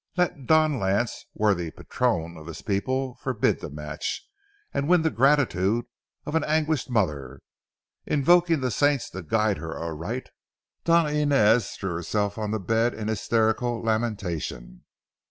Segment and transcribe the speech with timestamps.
[0.17, 4.27] Let Don Lance, worthy patron of his people, forbid the match,
[4.73, 5.85] and win the gratitude
[6.25, 7.39] of an anguished mother.
[8.07, 10.29] Invoking the saints to guide her aright,
[10.85, 14.85] Doña Inez threw herself on the bed in hysterical lamentation.